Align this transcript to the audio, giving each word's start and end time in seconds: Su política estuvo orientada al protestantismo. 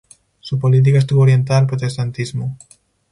Su 0.39 0.57
política 0.57 0.97
estuvo 0.97 1.21
orientada 1.21 1.59
al 1.59 1.67
protestantismo. 1.67 2.57